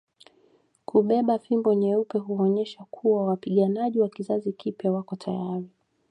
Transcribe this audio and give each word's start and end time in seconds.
Kubeba 0.85 1.39
fimbo 1.39 1.73
nyeupe 1.73 2.17
huonyesha 2.17 2.85
kuwa 2.91 3.25
wapiganaji 3.25 3.99
wa 4.01 4.09
kizazi 4.09 4.53
kipya 4.53 4.91
wako 4.91 5.15
tayari 5.15 5.69